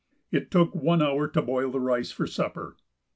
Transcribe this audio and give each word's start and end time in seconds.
It 0.31 0.49
took 0.49 0.73
one 0.73 0.99
hour 0.99 1.27
to 1.27 1.43
boil 1.43 1.69
the 1.69 1.79
rice 1.79 2.09
for 2.09 2.25
supper. 2.25 2.75